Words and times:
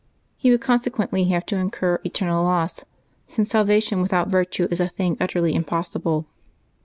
He 0.35 0.49
would 0.49 0.61
consequently 0.61 1.25
have 1.25 1.45
to 1.45 1.57
incur 1.57 1.99
eternal 2.03 2.43
loss, 2.43 2.85
since 3.27 3.51
salvation 3.51 4.01
without 4.01 4.29
virtue 4.29 4.67
is 4.71 4.79
a 4.79 4.87
thing 4.87 5.15
utterly 5.19 5.53
im 5.53 5.63
possible. 5.63 6.25